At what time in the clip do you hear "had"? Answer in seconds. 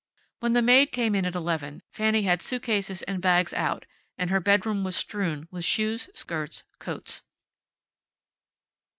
2.23-2.41